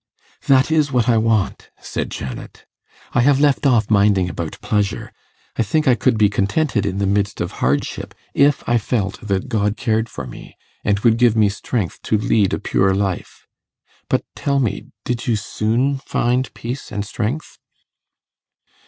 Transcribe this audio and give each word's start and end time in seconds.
'That 0.47 0.71
is 0.71 0.91
what 0.91 1.07
I 1.07 1.17
want,' 1.17 1.69
said 1.79 2.09
Janet; 2.09 2.65
'I 3.13 3.21
have 3.21 3.39
left 3.39 3.67
off 3.67 3.91
minding 3.91 4.31
about 4.31 4.59
pleasure. 4.59 5.11
I 5.57 5.61
think 5.61 5.87
I 5.87 5.93
could 5.93 6.17
be 6.17 6.27
contented 6.27 6.87
in 6.87 6.97
the 6.97 7.05
midst 7.05 7.39
of 7.39 7.51
hardship, 7.61 8.15
if 8.33 8.67
I 8.67 8.79
felt 8.79 9.21
that 9.21 9.47
God 9.47 9.77
cared 9.77 10.09
for 10.09 10.25
me, 10.25 10.57
and 10.83 10.97
would 11.01 11.17
give 11.17 11.35
me 11.35 11.49
strength 11.49 12.01
to 12.01 12.17
lead 12.17 12.51
a 12.51 12.57
pure 12.57 12.95
life. 12.95 13.45
But 14.09 14.23
tell 14.35 14.57
me, 14.57 14.85
did 15.05 15.27
you 15.27 15.35
soon 15.35 15.99
find 15.99 16.51
peace 16.55 16.91
and 16.91 17.05
strength? 17.05 17.59